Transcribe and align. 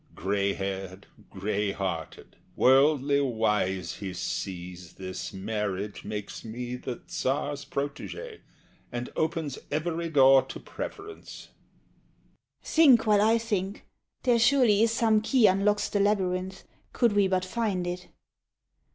Gray 0.15 0.53
haired, 0.53 1.05
gray 1.29 1.73
hearted, 1.73 2.35
worldly 2.55 3.21
wise, 3.21 3.97
he 3.97 4.15
sees 4.15 4.93
This 4.93 5.31
marriage 5.31 6.03
makes 6.03 6.43
me 6.43 6.75
the 6.75 7.01
Tsar's 7.05 7.65
protege, 7.65 8.41
And 8.91 9.11
opens 9.15 9.59
every 9.69 10.09
door 10.09 10.41
to 10.41 10.59
preference. 10.59 11.49
SHE. 12.63 12.65
Think 12.67 13.05
while 13.05 13.21
I 13.21 13.37
think. 13.37 13.85
There 14.23 14.39
surely 14.39 14.81
is 14.81 14.91
some 14.91 15.21
key 15.21 15.45
Unlocks 15.45 15.87
the 15.87 15.99
labyrinth, 15.99 16.63
could 16.93 17.13
we 17.13 17.27
but 17.27 17.45
find 17.45 17.85
it. 17.85 18.07